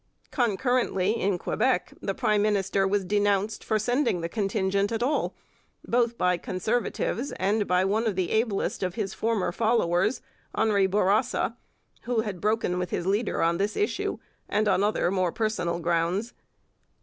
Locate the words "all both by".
5.03-6.37